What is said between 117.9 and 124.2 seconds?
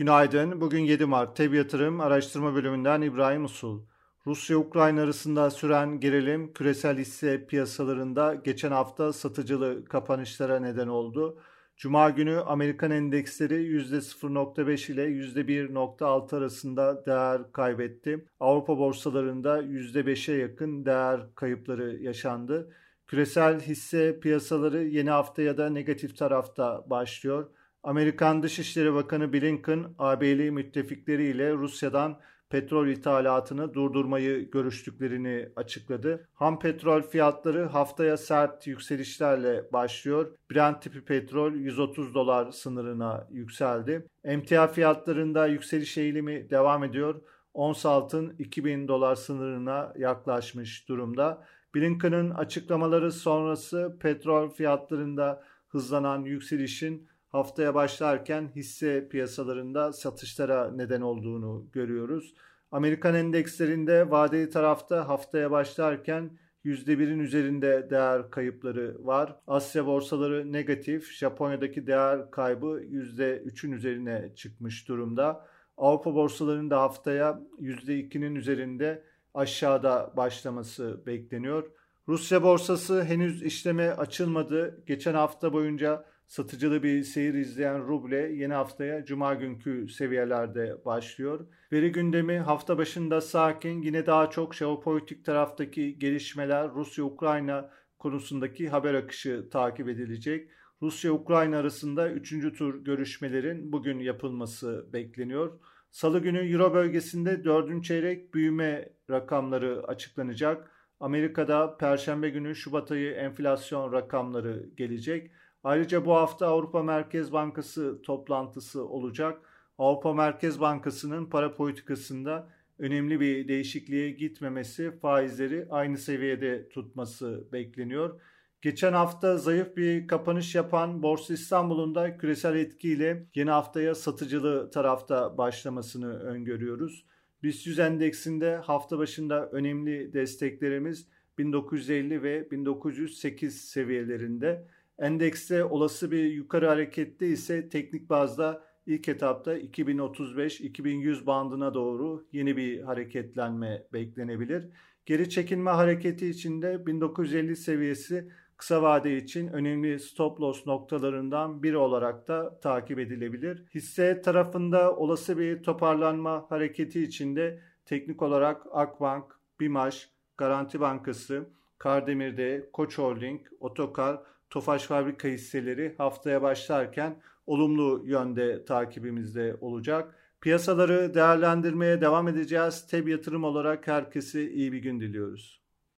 toplantısı olacak. Avrupa Merkez Bankası'nın para politikasında önemli bir değişikliğe